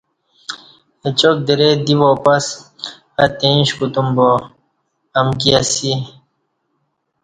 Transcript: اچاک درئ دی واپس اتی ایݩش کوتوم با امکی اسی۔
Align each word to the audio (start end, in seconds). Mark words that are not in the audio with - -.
اچاک 1.05 1.37
درئ 1.47 1.71
دی 1.85 1.95
واپس 2.05 2.43
اتی 3.23 3.45
ایݩش 3.51 3.69
کوتوم 3.77 4.07
با 4.15 4.29
امکی 5.19 5.49
اسی۔ 5.59 5.91